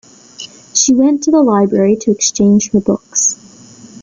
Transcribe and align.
She 0.73 0.95
went 0.95 1.21
to 1.25 1.29
the 1.29 1.43
library 1.43 1.95
to 1.97 2.11
exchange 2.11 2.71
her 2.71 2.79
books. 2.79 3.35